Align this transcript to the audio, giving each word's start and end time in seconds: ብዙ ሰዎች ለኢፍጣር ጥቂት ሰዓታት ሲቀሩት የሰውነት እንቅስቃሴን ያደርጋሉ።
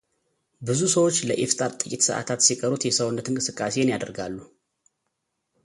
ብዙ 0.67 0.79
ሰዎች 0.93 1.15
ለኢፍጣር 1.29 1.71
ጥቂት 1.81 2.01
ሰዓታት 2.07 2.39
ሲቀሩት 2.47 2.85
የሰውነት 2.89 3.29
እንቅስቃሴን 3.31 3.93
ያደርጋሉ። 3.95 4.37